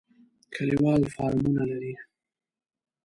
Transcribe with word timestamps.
کلیوال 0.53 1.01
فارمونه 1.13 1.63
لري. 1.69 1.93